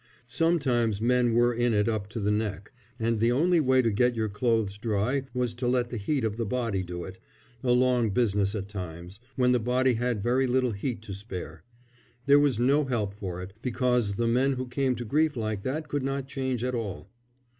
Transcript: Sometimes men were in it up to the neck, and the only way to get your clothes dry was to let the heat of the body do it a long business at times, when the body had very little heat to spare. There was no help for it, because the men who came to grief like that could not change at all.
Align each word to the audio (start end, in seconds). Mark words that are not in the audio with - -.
Sometimes 0.25 0.99
men 0.99 1.35
were 1.35 1.53
in 1.53 1.75
it 1.75 1.87
up 1.87 2.07
to 2.07 2.19
the 2.19 2.31
neck, 2.31 2.71
and 2.99 3.19
the 3.19 3.31
only 3.31 3.59
way 3.59 3.83
to 3.83 3.91
get 3.91 4.15
your 4.15 4.29
clothes 4.29 4.79
dry 4.79 5.25
was 5.31 5.53
to 5.53 5.67
let 5.67 5.91
the 5.91 5.97
heat 5.97 6.23
of 6.23 6.37
the 6.37 6.43
body 6.47 6.81
do 6.81 7.03
it 7.03 7.19
a 7.61 7.71
long 7.71 8.09
business 8.09 8.55
at 8.55 8.67
times, 8.67 9.19
when 9.35 9.51
the 9.51 9.59
body 9.59 9.93
had 9.93 10.23
very 10.23 10.47
little 10.47 10.71
heat 10.71 11.03
to 11.03 11.13
spare. 11.13 11.63
There 12.25 12.39
was 12.39 12.59
no 12.59 12.85
help 12.85 13.13
for 13.13 13.43
it, 13.43 13.53
because 13.61 14.15
the 14.15 14.27
men 14.27 14.53
who 14.53 14.65
came 14.67 14.95
to 14.95 15.05
grief 15.05 15.37
like 15.37 15.61
that 15.61 15.87
could 15.87 16.01
not 16.01 16.27
change 16.27 16.63
at 16.63 16.73
all. 16.73 17.07